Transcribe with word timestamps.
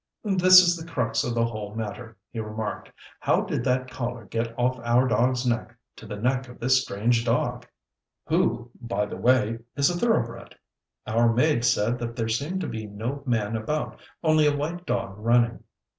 "This 0.23 0.61
is 0.61 0.75
the 0.75 0.91
crux 0.91 1.23
of 1.23 1.35
the 1.35 1.45
whole 1.45 1.75
matter," 1.75 2.17
he 2.31 2.39
remarked, 2.39 2.91
"How 3.19 3.41
did 3.41 3.63
that 3.65 3.87
collar 3.87 4.25
get 4.25 4.51
off 4.57 4.79
our 4.79 5.07
dog's 5.07 5.45
neck 5.45 5.77
to 5.97 6.07
the 6.07 6.15
neck 6.15 6.47
of 6.49 6.59
this 6.59 6.81
strange 6.81 7.23
dog 7.23 7.67
who, 8.25 8.71
by 8.81 9.05
the 9.05 9.17
way, 9.17 9.59
is 9.75 9.91
a 9.91 9.99
thoroughbred. 9.99 10.55
Our 11.05 11.31
maid 11.31 11.63
said 11.65 11.99
that 11.99 12.15
there 12.15 12.29
seemed 12.29 12.61
to 12.61 12.67
be 12.67 12.87
no 12.87 13.21
man 13.27 13.55
about, 13.55 13.99
only 14.23 14.47
a 14.47 14.57
white 14.57 14.87
dog 14.87 15.19
running." 15.19 15.65